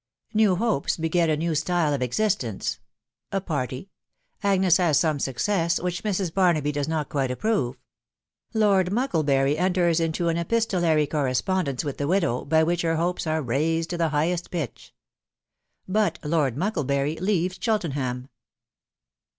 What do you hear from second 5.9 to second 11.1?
MRS. BARNABY DOES NOT QUITS APVBOVJL LORD MUCKLEBURY ENTERS INTO EPISTOLARY